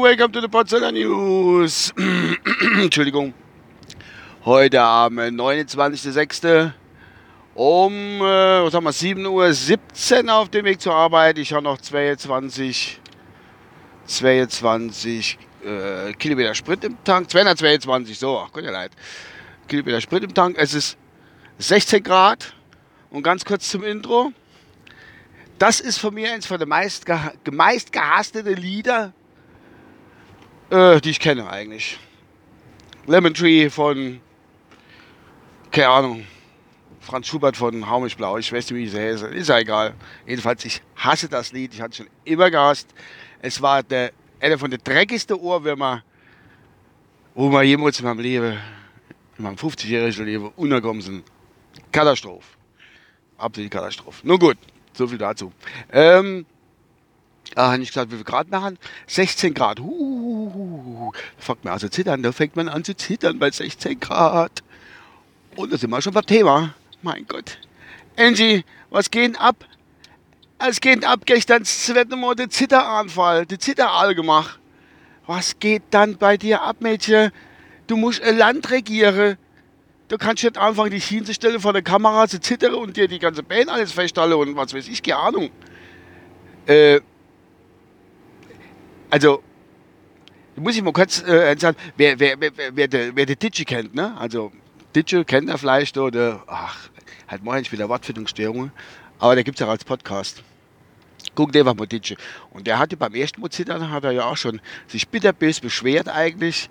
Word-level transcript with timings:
Welcome 0.00 0.30
to 0.30 0.40
the 0.40 0.46
Potsdamer 0.48 0.92
News. 0.92 1.92
Entschuldigung. 2.80 3.34
Heute 4.44 4.80
am 4.80 5.18
29.06. 5.18 6.72
um 7.56 8.20
was 8.20 8.74
haben 8.74 8.84
wir, 8.84 8.92
7.17 8.92 10.24
Uhr 10.24 10.34
auf 10.34 10.50
dem 10.50 10.64
Weg 10.66 10.80
zur 10.80 10.94
Arbeit. 10.94 11.36
Ich 11.38 11.52
habe 11.52 11.64
noch 11.64 11.78
22, 11.78 13.00
22 14.04 15.38
äh, 15.64 16.12
Kilometer 16.12 16.54
Sprit 16.54 16.84
im 16.84 17.02
Tank. 17.02 17.28
222, 17.28 18.16
so, 18.16 18.38
ach 18.38 18.52
Gott, 18.52 18.62
ja 18.62 18.70
leid. 18.70 18.92
Kilometer 19.66 20.00
Sprit 20.00 20.22
im 20.22 20.32
Tank. 20.32 20.54
Es 20.60 20.74
ist 20.74 20.96
16 21.58 22.04
Grad. 22.04 22.54
Und 23.10 23.24
ganz 23.24 23.44
kurz 23.44 23.68
zum 23.68 23.82
Intro. 23.82 24.32
Das 25.58 25.80
ist 25.80 25.98
von 25.98 26.12
mir 26.12 26.32
eins 26.32 26.46
von 26.46 26.58
den 26.58 26.68
meist, 26.68 27.06
meist 27.50 27.92
gehassten 27.92 28.46
Lieder, 28.46 29.14
äh, 30.70 31.00
die 31.00 31.10
ich 31.10 31.20
kenne 31.20 31.48
eigentlich. 31.48 31.98
Lemon 33.06 33.32
Tree 33.32 33.70
von, 33.70 34.20
keine 35.70 35.88
Ahnung, 35.88 36.26
Franz 37.00 37.28
Schubert 37.28 37.56
von 37.56 37.88
Haumisch 37.88 38.16
Blau. 38.16 38.36
Ich 38.36 38.52
weiß 38.52 38.70
nicht, 38.70 38.80
wie 38.80 38.88
sie 38.88 38.98
heißt. 38.98 39.22
Ist 39.22 39.48
ja 39.48 39.58
egal. 39.58 39.94
Jedenfalls, 40.26 40.64
ich 40.64 40.82
hasse 40.96 41.28
das 41.28 41.52
Lied. 41.52 41.72
Ich 41.72 41.80
hatte 41.80 41.90
es 41.90 41.96
schon 41.98 42.08
immer 42.24 42.50
gehasst. 42.50 42.88
Es 43.40 43.62
war 43.62 43.82
der, 43.82 44.12
einer 44.40 44.58
von 44.58 44.70
den 44.70 44.80
dreckigsten 44.82 45.36
Ohrwürmer, 45.36 46.02
wo 47.34 47.48
man 47.48 47.64
jemals 47.64 48.00
in 48.00 48.06
meinem 48.06 48.18
Leben, 48.18 48.58
in 49.38 49.44
meinem 49.44 49.56
50-jährigen 49.56 50.26
Leben, 50.26 50.52
untergekommen 50.56 51.00
sind. 51.00 51.24
Katastrophe. 51.92 52.46
Absolute 53.38 53.70
Katastrophe. 53.70 54.26
Nun 54.26 54.38
gut. 54.38 54.58
So 54.96 55.06
viel 55.06 55.18
dazu. 55.18 55.52
Ähm, 55.92 56.46
Ah, 57.54 57.76
ich 57.76 57.88
gesagt, 57.88 58.10
wie 58.10 58.16
viel 58.16 58.24
Grad 58.24 58.50
machen? 58.50 58.78
16 59.06 59.54
Grad. 59.54 59.78
Uh, 59.80 61.12
da 61.36 61.42
fängt 61.42 61.64
man 61.64 61.74
an 61.74 61.78
zu 61.78 61.90
zittern. 61.90 62.22
Da 62.22 62.32
fängt 62.32 62.56
man 62.56 62.68
an 62.68 62.84
zu 62.84 62.96
zittern 62.96 63.38
bei 63.38 63.50
16 63.50 64.00
Grad. 64.00 64.62
Und 65.54 65.72
da 65.72 65.78
sind 65.78 65.90
wir 65.90 66.02
schon 66.02 66.12
beim 66.12 66.26
Thema. 66.26 66.74
Mein 67.02 67.26
Gott. 67.26 67.58
Angie, 68.16 68.64
was 68.90 69.10
geht 69.10 69.40
ab? 69.40 69.64
Es 70.58 70.80
geht 70.80 71.04
ab 71.04 71.20
gestern 71.24 71.62
das 71.62 71.86
zweite 71.86 72.16
Mal 72.16 72.34
der 72.34 72.50
Zitteranfall, 72.50 73.46
der 73.46 73.58
Zitteraal 73.58 74.14
gemacht. 74.14 74.58
Was 75.26 75.58
geht 75.58 75.82
dann 75.90 76.16
bei 76.16 76.36
dir 76.36 76.62
ab, 76.62 76.80
Mädchen? 76.80 77.30
Du 77.86 77.96
musst 77.96 78.22
ein 78.22 78.36
Land 78.36 78.70
regieren. 78.70 79.36
Du 80.08 80.18
kannst 80.18 80.44
nicht 80.44 80.56
anfangen, 80.56 80.90
dich 80.90 81.06
hinzustellen 81.06 81.60
vor 81.60 81.72
der 81.72 81.82
Kamera 81.82 82.28
zu 82.28 82.40
zittern 82.40 82.74
und 82.74 82.96
dir 82.96 83.08
die 83.08 83.18
ganze 83.18 83.42
Band 83.42 83.68
alles 83.68 83.92
feststellen 83.92 84.34
und 84.34 84.56
was 84.56 84.72
weiß 84.72 84.86
ich, 84.88 85.02
keine 85.02 85.18
Ahnung. 85.18 85.50
Äh, 86.66 87.00
also, 89.10 89.42
muss 90.54 90.76
ich 90.76 90.82
mal 90.82 90.92
kurz 90.92 91.22
äh, 91.22 91.56
sagen, 91.58 91.76
wer, 91.96 92.18
wer, 92.20 92.40
wer, 92.40 92.52
wer, 92.72 92.88
der, 92.88 93.16
wer 93.16 93.26
der 93.26 93.36
Digi 93.36 93.64
kennt, 93.64 93.94
ne? 93.94 94.16
Also, 94.16 94.52
Digi 94.94 95.24
kennt 95.24 95.48
er 95.48 95.58
vielleicht 95.58 95.98
oder, 95.98 96.44
ach, 96.46 96.88
halt 97.26 97.42
nicht 97.42 97.72
wieder 97.72 97.88
Wortfindungsstörungen, 97.88 98.70
aber 99.18 99.34
der 99.34 99.42
gibt 99.44 99.58
es 99.58 99.60
ja 99.60 99.68
als 99.70 99.84
Podcast. 99.84 100.44
Guck 101.34 101.52
dir 101.52 101.60
einfach 101.60 101.74
mal 101.74 101.86
Digi. 101.86 102.16
Und 102.50 102.66
der 102.68 102.78
hatte 102.78 102.96
beim 102.96 103.14
ersten 103.14 103.40
Mal 103.40 103.50
zittern, 103.50 103.90
hat 103.90 104.04
er 104.04 104.12
ja 104.12 104.24
auch 104.24 104.36
schon 104.36 104.60
sich 104.86 105.08
bitterbös 105.08 105.60
beschwert 105.60 106.08
eigentlich 106.08 106.70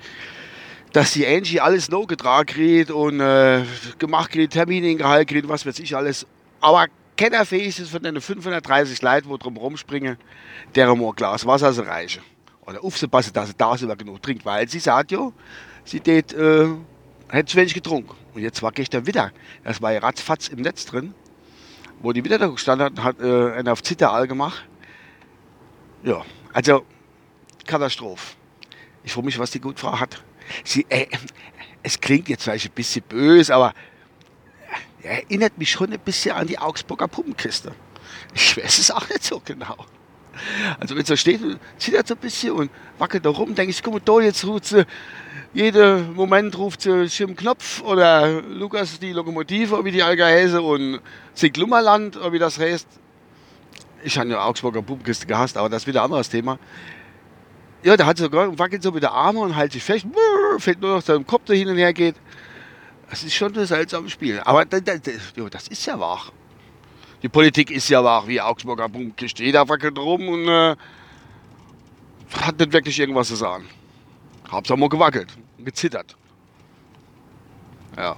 dass 0.94 1.14
die 1.14 1.28
Angie 1.28 1.60
alles 1.60 1.90
noch 1.90 2.08
getragen 2.08 2.48
kriegt 2.48 2.92
und 2.92 3.20
äh, 3.20 3.64
gemacht 4.00 4.32
kriegt, 4.32 4.54
Termine 4.54 4.90
in 4.90 4.98
Gehalt 4.98 5.28
kriegt, 5.28 5.48
was 5.48 5.66
weiß 5.66 5.80
ich 5.80 5.96
alles. 5.96 6.26
Aber 6.62 6.88
keiner 7.18 7.46
fähig 7.46 7.80
ist 7.80 7.90
von 7.90 8.04
den 8.04 8.20
530 8.20 9.02
Leuten, 9.02 9.30
die 9.30 9.38
drum 9.38 9.58
rumspringen, 9.58 10.18
der 10.74 10.94
mal 10.96 11.14
Glas 11.14 11.46
Wasser 11.46 11.74
zu 11.74 11.82
reichen. 11.82 12.24
Oder 12.66 12.84
aufzupassen, 12.84 13.32
dass 13.34 13.50
sie 13.50 13.56
da 13.58 13.78
sogar 13.78 13.96
genug 13.96 14.22
trinkt, 14.22 14.46
weil 14.46 14.68
sie 14.68 14.80
sagt 14.80 15.12
ja, 15.12 15.32
sie 15.84 16.00
tät, 16.00 16.34
äh, 16.34 16.68
hätte 17.30 17.52
zu 17.52 17.58
wenig 17.58 17.74
getrunken. 17.74 18.16
Und 18.34 18.42
jetzt 18.42 18.62
war 18.62 18.72
gestern 18.72 19.06
wieder, 19.06 19.32
das 19.64 19.82
war 19.82 19.94
ja 19.94 20.00
ratzfatz 20.00 20.48
im 20.50 20.62
Netz 20.62 20.86
drin, 20.86 21.14
wo 22.02 22.12
die 22.12 22.24
wieder 22.24 22.38
da 22.38 22.48
gestanden 22.48 22.98
hat, 22.98 23.04
hat 23.04 23.20
äh, 23.22 23.54
einen 23.54 23.70
auf 23.70 23.82
Zitteral 23.84 24.28
gemacht. 24.28 24.66
Ja, 26.04 26.26
also 26.54 26.86
Katastrophe. 27.66 28.36
Ich 29.04 29.14
frage 29.14 29.26
mich, 29.26 29.40
was 29.40 29.52
die 29.52 29.62
gute 29.62 29.80
Frau 29.80 30.00
hat. 30.00 30.24
Sie, 30.64 30.86
äh, 30.90 31.08
es 31.84 32.00
klingt 32.00 32.30
jetzt 32.30 32.44
vielleicht 32.44 32.68
ein 32.68 32.74
bisschen 32.74 33.04
böse, 33.08 33.54
aber 33.54 33.74
erinnert 35.04 35.58
mich 35.58 35.72
schon 35.72 35.92
ein 35.92 36.00
bisschen 36.00 36.36
an 36.36 36.48
die 36.48 36.58
Augsburger 36.58 37.08
Puppenkiste. 37.08 37.74
Ich 38.34 38.58
weiß 38.58 38.80
es 38.80 38.92
auch 38.92 39.08
nicht 39.10 39.24
so 39.24 39.42
genau. 39.44 39.78
Also 40.80 40.96
wenn 40.96 41.06
sie 41.06 41.16
steht, 41.16 41.40
zittert 41.78 42.08
so 42.08 42.16
ein 42.16 42.20
bisschen 42.20 42.52
und 42.52 42.72
wackelt 42.98 43.26
da 43.26 43.30
rum, 43.30 43.56
denke 43.56 43.72
ich, 43.72 43.82
guck 43.82 43.94
mal 43.94 44.02
da, 44.04 44.20
jetzt 44.20 44.46
ruft 44.46 44.66
sie, 44.66 44.86
jeden 45.54 46.14
Moment 46.14 46.58
ruft 46.58 46.82
sie 46.82 47.10
Schirm 47.10 47.36
Knopf 47.36 47.82
oder 47.82 48.42
Lukas 48.42 49.00
die 49.00 49.14
Lokomotive, 49.14 49.86
wie 49.86 49.92
die 49.92 50.04
Alga 50.04 50.26
heiße 50.26 50.62
und 50.62 51.00
Sig 51.34 51.56
Lummerland, 51.56 52.20
wie 52.32 52.40
das 52.40 52.60
heißt. 52.60 52.88
Ich 54.04 54.18
habe 54.18 54.30
ja 54.30 54.44
Augsburger 54.44 54.82
Puppenkiste 54.82 55.26
gehasst, 55.26 55.58
aber 55.58 55.70
das 55.70 55.84
ist 55.84 55.88
wieder 55.88 56.02
ein 56.02 56.06
anderes 56.06 56.30
Thema. 56.30 56.60
Ja, 57.84 57.96
der 57.96 58.06
hat 58.06 58.18
sogar 58.18 58.58
wackelt 58.58 58.84
so 58.84 58.92
mit 58.92 59.04
der 59.04 59.12
Arme 59.12 59.40
und 59.40 59.56
hält 59.56 59.72
sich 59.72 59.84
fest, 59.84 60.06
fällt 60.60 60.82
nur 60.82 60.96
noch 60.96 61.02
sein 61.02 61.26
Kopf, 61.26 61.46
der 61.46 61.56
hin 61.56 61.68
und 61.68 61.78
her 61.78 61.94
geht. 61.94 62.16
Das 63.10 63.24
ist 63.24 63.34
schon 63.34 63.56
ein 63.58 63.66
seltsames 63.66 64.12
Spiel. 64.12 64.40
Aber 64.44 64.66
das, 64.66 65.68
ist 65.68 65.86
ja 65.86 66.00
wahr. 66.00 66.32
Die 67.22 67.30
Politik 67.30 67.72
ist 67.72 67.90
ja 67.90 68.04
wahr, 68.04 68.28
wie 68.28 68.42
Augsburger 68.42 68.90
Punkt 68.90 69.40
Jeder 69.40 69.68
wackelt 69.68 69.98
rum 69.98 70.28
und 70.28 70.48
äh, 70.48 70.76
hat 72.42 72.60
nicht 72.60 72.74
wirklich 72.74 73.00
irgendwas 73.00 73.28
zu 73.28 73.36
sagen. 73.36 73.68
Hauptsache 74.50 74.78
mal 74.78 74.90
gewackelt, 74.90 75.30
gezittert. 75.60 76.16
Ja. 77.98 78.16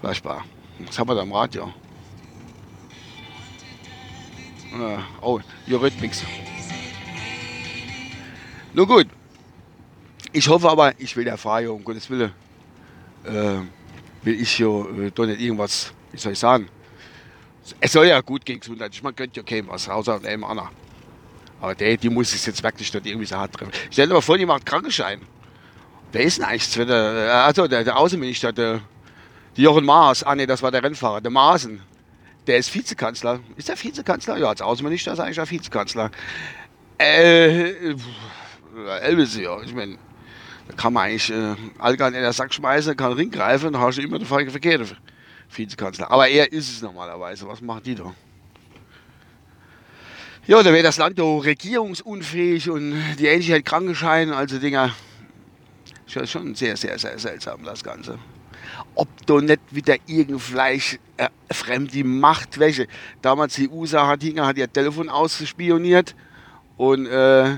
Furchtbar. 0.00 0.44
Was 0.78 0.98
haben 0.98 1.08
wir 1.08 1.14
da 1.14 1.22
im 1.22 1.32
Radio? 1.32 1.72
Äh, 4.72 4.98
oh, 5.22 5.40
Eurythmics. 5.68 6.22
Nun 8.74 8.86
gut. 8.86 9.15
Ich 10.32 10.48
hoffe 10.48 10.68
aber, 10.68 10.98
ich 10.98 11.16
will 11.16 11.24
der 11.24 11.38
Frage, 11.38 11.72
um 11.72 11.82
Gottes 11.84 12.10
Willen, 12.10 12.32
äh, 13.24 13.58
will 14.22 14.40
ich 14.40 14.52
hier 14.52 14.86
äh, 14.98 15.10
doch 15.10 15.26
nicht 15.26 15.40
irgendwas, 15.40 15.92
wie 16.12 16.18
soll 16.18 16.32
ich 16.32 16.38
sagen, 16.38 16.68
es 17.80 17.92
soll 17.92 18.06
ja 18.06 18.20
gut 18.20 18.44
gehen 18.44 18.60
gesundheitlich, 18.60 19.02
man 19.02 19.14
könnte 19.14 19.40
ja 19.40 19.44
keinem 19.44 19.68
was, 19.68 19.88
außer 19.88 20.20
einem 20.24 20.44
anderen. 20.44 20.70
Aber 21.60 21.74
der, 21.74 21.96
die 21.96 22.10
muss 22.10 22.34
es 22.34 22.44
jetzt 22.46 22.62
wirklich 22.62 22.92
nicht 22.92 23.06
irgendwie 23.06 23.26
so 23.26 23.36
hart 23.36 23.54
treffen. 23.54 23.72
Stell 23.90 24.06
dir 24.06 24.14
mal 24.14 24.20
vor, 24.20 24.36
die 24.38 24.46
macht 24.46 24.66
Krankenschein. 24.66 25.20
Wer 26.12 26.22
ist 26.22 26.38
denn 26.38 26.44
eigentlich 26.44 26.72
der, 26.72 27.44
also 27.44 27.66
der, 27.66 27.82
der 27.82 27.96
Außenminister, 27.96 28.52
der, 28.52 28.80
der 29.56 29.64
Jochen 29.64 29.84
Maas, 29.84 30.22
ah 30.22 30.34
nee, 30.34 30.46
das 30.46 30.62
war 30.62 30.70
der 30.70 30.82
Rennfahrer, 30.82 31.20
der 31.20 31.30
Maaßen, 31.30 31.80
der 32.46 32.58
ist 32.58 32.72
Vizekanzler. 32.74 33.40
Ist 33.56 33.68
der 33.68 33.82
Vizekanzler? 33.82 34.36
Ja, 34.36 34.48
als 34.48 34.60
Außenminister 34.60 35.12
ist 35.12 35.18
er 35.18 35.24
eigentlich 35.24 35.36
der 35.36 35.50
Vizekanzler. 35.50 36.10
Äh, 36.98 37.94
Elvis, 39.02 39.36
ja, 39.36 39.60
ich 39.62 39.74
meine, 39.74 39.98
da 40.68 40.74
kann 40.74 40.92
man 40.92 41.04
eigentlich 41.04 41.30
äh, 41.30 41.54
Algan 41.78 42.14
in 42.14 42.22
den 42.22 42.32
Sack 42.32 42.52
schmeißen, 42.52 42.96
kann 42.96 43.12
Ring 43.12 43.30
greifen, 43.30 43.72
dann 43.72 43.82
hast 43.82 43.98
du 43.98 44.02
immer 44.02 44.18
den 44.18 44.26
verkehrte 44.26 44.96
Vizekanzler. 45.54 46.10
Aber 46.10 46.28
er 46.28 46.50
ist 46.52 46.70
es 46.70 46.82
normalerweise. 46.82 47.46
Was 47.46 47.60
macht 47.60 47.86
die 47.86 47.94
da? 47.94 48.14
Ja, 50.46 50.62
da 50.62 50.72
wäre 50.72 50.84
das 50.84 50.98
Land 50.98 51.18
doch 51.18 51.40
regierungsunfähig 51.40 52.70
und 52.70 52.94
die 53.18 53.26
Ähnlichkeit 53.26 53.64
Krankenschein, 53.64 54.32
also 54.32 54.58
Dinger. 54.58 54.94
Ist 56.06 56.30
schon 56.30 56.54
sehr, 56.54 56.76
sehr, 56.76 56.96
sehr 56.98 57.18
seltsam, 57.18 57.64
das 57.64 57.82
Ganze. 57.82 58.18
Ob 58.94 59.08
da 59.26 59.40
nicht 59.40 59.60
wieder 59.70 59.96
irgend 60.06 60.40
vielleicht 60.40 61.00
äh, 61.16 61.28
fremde 61.50 62.04
Macht, 62.04 62.58
welche. 62.58 62.86
Damals 63.22 63.54
die 63.54 63.68
USA 63.68 64.06
hat, 64.06 64.22
hat 64.22 64.56
ihr 64.56 64.72
Telefon 64.72 65.08
ausspioniert 65.08 66.14
und 66.76 67.06
äh, 67.06 67.56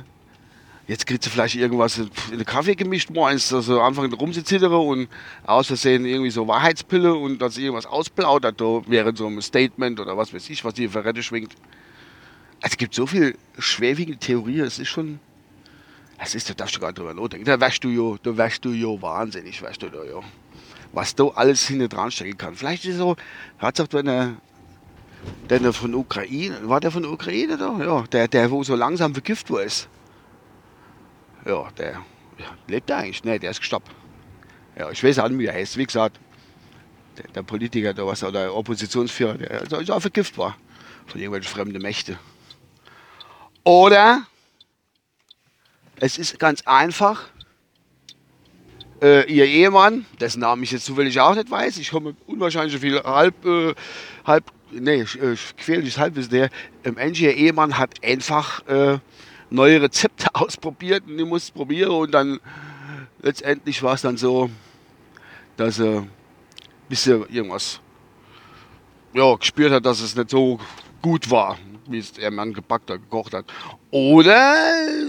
jetzt 0.89 1.07
kriegt 1.07 1.23
sie 1.23 1.31
vielleicht 1.31 1.55
irgendwas 1.55 1.99
in 1.99 2.11
den 2.33 2.45
Kaffee 2.45 2.75
gemischt, 2.75 3.11
morgens, 3.11 3.51
dass 3.51 3.67
sie 3.67 3.81
anfangen 3.81 4.13
rumzuzittere 4.13 4.77
und 4.77 5.09
aus 5.45 5.69
Versehen 5.69 6.05
irgendwie 6.05 6.31
so 6.31 6.49
Wahrheitspille 6.49 7.15
und 7.15 7.41
dass 7.41 7.55
sie 7.55 7.65
irgendwas 7.65 7.87
ausplaudert, 7.87 8.61
während 8.87 9.19
so 9.19 9.27
einem 9.27 9.43
Statement 9.43 10.01
oder 10.01 10.17
was 10.17 10.33
weiß 10.33 10.49
ich, 10.51 10.65
was 10.65 10.75
die 10.75 10.89
Verrette 10.89 11.23
schwingt. 11.23 11.55
Es 12.61 12.77
gibt 12.77 12.95
so 12.95 13.07
viel 13.07 13.37
schwerwiegende 13.59 14.19
Theorien, 14.19 14.65
es 14.65 14.79
ist 14.79 14.89
schon, 14.89 15.21
es 16.19 16.35
ist, 16.35 16.49
da 16.51 16.55
darfst 16.55 16.75
du 16.75 16.81
gar 16.81 16.89
nicht 16.89 16.99
drüber 16.99 17.15
nachdenken. 17.15 17.45
Da 17.45 17.61
wärst 17.61 17.85
du 17.85 17.91
ja, 17.91 18.17
da 18.23 18.37
wärst 18.37 18.65
du 18.65 18.71
ja 18.71 19.01
wahnsinnig, 19.01 19.63
weißt 19.63 19.83
du 19.83 19.91
da 19.91 20.03
ja. 20.03 20.21
Was 20.93 21.15
da 21.15 21.25
alles 21.35 21.69
hinten 21.69 21.91
dran 21.91 22.11
stecken 22.11 22.39
kann. 22.39 22.55
Vielleicht 22.55 22.87
ist 22.87 22.93
es 22.93 22.99
so, 22.99 23.15
hat 23.59 23.75
gesagt, 23.75 23.93
wenn 23.93 24.09
er, 24.09 24.37
der 25.51 25.73
von 25.75 25.95
Ukraine, 25.95 26.57
war 26.63 26.81
der 26.81 26.91
von 26.91 27.03
der 27.03 27.13
Ukraine 27.13 27.59
da? 27.59 27.77
Ja, 27.79 28.05
der, 28.11 28.27
der 28.27 28.51
wo 28.51 28.65
so 28.65 28.75
langsam 28.75 29.13
vergiftet 29.13 29.59
ist 29.59 29.89
ja, 31.47 31.69
der 31.77 32.05
lebt 32.67 32.91
eigentlich? 32.91 33.25
Ne, 33.25 33.39
der 33.39 33.51
ist 33.51 33.61
gestoppt. 33.61 33.91
Ja, 34.77 34.91
ich 34.91 35.03
weiß 35.03 35.19
auch 35.19 35.29
nicht, 35.29 35.39
wie 35.39 35.47
er 35.47 35.55
heißt. 35.55 35.77
Wie 35.77 35.87
gesagt, 35.87 36.19
der, 37.17 37.29
der 37.29 37.43
Politiker, 37.43 37.93
der, 37.93 38.07
was, 38.07 38.23
oder 38.23 38.55
Oppositionsführer, 38.55 39.35
der 39.35 39.61
also, 39.61 39.93
auch 39.93 40.01
vergiftet 40.01 40.39
war 40.39 40.57
von 41.07 41.21
irgendwelchen 41.21 41.51
fremden 41.51 41.83
Mächten. 41.83 42.19
Oder 43.65 44.23
es 45.97 46.19
ist 46.19 46.39
ganz 46.39 46.63
einfach. 46.67 47.29
Äh, 49.01 49.33
ihr 49.33 49.45
Ehemann, 49.45 50.07
dessen 50.19 50.41
Namen 50.41 50.65
ich 50.65 50.73
jetzt 50.73 50.85
zufällig 50.85 51.21
auch 51.21 51.37
nicht 51.37 51.49
weiß, 51.49 51.79
ich 51.79 51.91
komme 51.91 52.17
unwahrscheinlich 52.27 52.73
so 52.73 52.81
viel 52.81 53.01
halb, 53.01 53.45
äh, 53.45 53.73
halb, 54.25 54.45
nee, 54.73 55.03
äh, 55.03 55.37
quälliges 55.57 55.99
Halbwissen 55.99 56.31
der, 56.31 56.51
ähm, 56.83 56.99
Angie, 56.99 57.27
ihr 57.27 57.35
Ehemann 57.35 57.79
hat 57.79 58.03
einfach 58.03 58.67
äh, 58.67 58.99
neue 59.51 59.83
Rezepte 59.83 60.27
ausprobiert 60.35 61.05
und 61.07 61.19
ich 61.19 61.27
musste 61.27 61.53
probieren 61.53 61.91
und 61.91 62.13
dann 62.13 62.41
letztendlich 63.21 63.83
war 63.83 63.95
es 63.95 64.03
dann 64.03 64.17
so, 64.17 64.51
dass 65.57 65.79
er 65.79 66.01
ein 66.01 66.11
bisschen 66.89 67.29
irgendwas 67.29 67.81
ja, 69.13 69.35
gespürt 69.35 69.73
hat, 69.73 69.87
dass 69.87 70.01
es 70.01 70.15
nicht 70.15 70.31
so 70.31 70.59
gut 71.03 71.31
war, 71.31 71.59
wie 71.87 71.99
es 71.99 72.13
der 72.13 72.31
Mann 72.31 72.53
gepackt 72.53 72.91
hat, 72.91 73.01
gekocht 73.01 73.35
hat. 73.35 73.47
Oder 73.91 74.55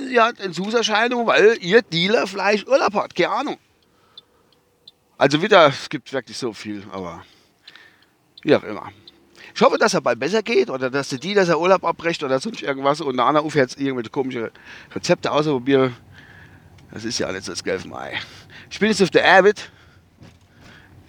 sie 0.07 0.19
hat 0.19 0.39
Entzugserscheinungen, 0.39 1.27
weil 1.27 1.57
ihr 1.61 1.81
Dealer 1.81 2.27
Fleisch 2.27 2.65
Urlaub 2.65 2.93
hat, 2.93 3.15
keine 3.15 3.29
Ahnung. 3.29 3.57
Also 5.17 5.41
wieder, 5.41 5.67
es 5.67 5.89
gibt 5.89 6.11
wirklich 6.13 6.37
so 6.37 6.53
viel, 6.53 6.83
aber 6.91 7.23
wie 8.41 8.55
auch 8.55 8.63
immer. 8.63 8.89
Ich 9.55 9.61
hoffe, 9.61 9.77
dass 9.77 9.93
er 9.93 10.01
bald 10.01 10.19
besser 10.19 10.43
geht 10.43 10.69
oder 10.69 10.89
dass 10.89 11.09
der 11.09 11.19
Dealer 11.19 11.45
sein 11.45 11.57
Urlaub 11.57 11.83
abbrecht 11.83 12.23
oder 12.23 12.39
sonst 12.39 12.61
irgendwas 12.61 13.01
und 13.01 13.17
der 13.17 13.25
andere 13.25 13.45
auf 13.45 13.55
jetzt 13.55 13.79
irgendwelche 13.79 14.09
komische 14.09 14.51
Rezepte 14.93 15.31
ausprobieren. 15.31 15.95
Das 16.91 17.05
ist 17.05 17.19
ja 17.19 17.27
alles 17.27 17.45
das 17.45 17.63
Gelfmai. 17.63 18.13
Ich 18.69 18.79
bin 18.79 18.89
jetzt 18.89 19.01
auf 19.01 19.09
der 19.09 19.23
Airwit. 19.23 19.69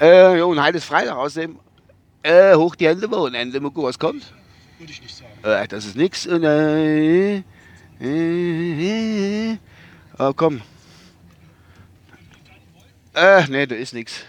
Äh, 0.00 0.38
jo, 0.38 0.48
und 0.50 0.62
heute 0.62 0.78
ist 0.78 0.84
Freitag 0.84 1.16
außerdem. 1.16 1.58
Äh, 2.22 2.54
hoch 2.54 2.74
die 2.74 2.86
Hände, 2.86 3.10
Wochenende, 3.10 3.60
mal 3.60 3.70
gucken, 3.70 3.84
was 3.84 3.98
kommt. 3.98 4.32
Würde 4.78 4.92
ich 4.92 5.00
nicht 5.02 5.16
sagen. 5.16 5.30
Äh, 5.42 5.68
das 5.68 5.86
ist 5.86 5.96
nix. 5.96 6.26
Und, 6.26 6.44
äh, 6.44 7.42
äh, 8.00 9.56
oh, 10.18 10.32
komm. 10.34 10.62
Äh, 13.14 13.46
nee, 13.48 13.66
da 13.66 13.74
ist 13.74 13.92
nix. 13.92 14.22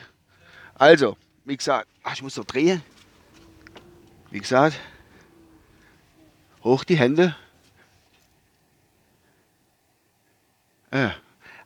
Also, 0.76 1.18
wie 1.46 1.56
gesagt, 1.56 1.88
ach, 2.04 2.14
ich 2.14 2.24
muss 2.24 2.36
noch 2.36 2.46
drehen. 2.46 2.82
Wie 4.32 4.40
gesagt, 4.40 4.80
hoch 6.64 6.86
die 6.86 6.96
Hände. 6.96 7.36
Äh, 10.90 11.10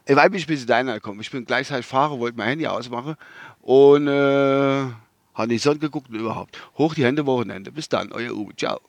ich 0.07 0.15
weiß 0.15 0.31
nicht, 0.31 0.47
bis 0.47 0.61
ich 0.61 0.65
deiner 0.65 0.99
komme. 0.99 1.21
Ich 1.21 1.29
bin 1.29 1.45
gleichzeitig 1.45 1.85
Fahrer, 1.85 2.19
wollte 2.19 2.37
mein 2.37 2.49
Handy 2.49 2.65
ausmachen 2.65 3.15
und 3.61 4.07
äh, 4.07 4.85
habe 5.33 5.47
die 5.47 5.59
Sonne 5.59 5.77
geguckt 5.77 6.09
und 6.09 6.15
überhaupt. 6.15 6.57
Hoch 6.77 6.95
die 6.95 7.05
Hände, 7.05 7.25
Wochenende. 7.27 7.71
Bis 7.71 7.87
dann, 7.87 8.11
euer 8.11 8.33
Uwe. 8.33 8.55
Ciao. 8.55 8.79